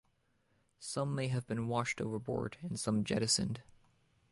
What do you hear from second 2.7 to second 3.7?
some jettisoned.